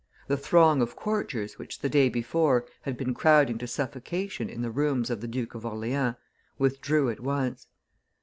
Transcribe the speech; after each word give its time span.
The 0.27 0.35
throng 0.35 0.81
of 0.81 0.95
courtiers, 0.95 1.59
which, 1.59 1.77
the 1.81 1.87
day 1.87 2.09
before, 2.09 2.65
had 2.81 2.97
been 2.97 3.13
crowding 3.13 3.59
to 3.59 3.67
suffocation 3.67 4.49
in 4.49 4.63
the 4.63 4.71
rooms 4.71 5.11
of 5.11 5.21
the 5.21 5.27
Duke 5.27 5.53
of 5.53 5.63
Orleans, 5.63 6.15
withdrew 6.57 7.11
at 7.11 7.19
once. 7.19 7.67